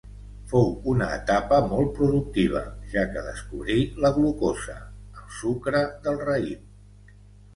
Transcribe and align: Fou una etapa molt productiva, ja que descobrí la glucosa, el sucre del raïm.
Fou 0.51 0.69
una 0.93 1.07
etapa 1.17 1.57
molt 1.73 1.91
productiva, 1.97 2.61
ja 2.95 3.03
que 3.11 3.23
descobrí 3.27 3.77
la 4.05 4.11
glucosa, 4.15 4.77
el 5.21 5.29
sucre 5.41 5.83
del 6.07 6.17
raïm. 6.31 7.13